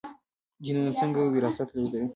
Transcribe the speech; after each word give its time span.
جینونه 0.63 0.91
څنګه 0.99 1.19
وراثت 1.35 1.69
لیږدوي؟ 1.75 2.07